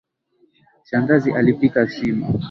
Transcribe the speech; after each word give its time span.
Shangazi 0.89 1.31
alipika 1.31 1.85
sima. 1.89 2.27